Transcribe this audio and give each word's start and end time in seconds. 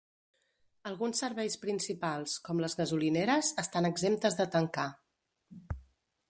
Alguns 0.91 1.19
serveis 1.23 1.57
principals, 1.65 2.33
com 2.47 2.63
les 2.65 2.77
gasolineres, 2.79 3.53
estan 3.65 3.91
exemptes 3.91 4.39
de 4.41 4.49
tancar. 4.57 4.89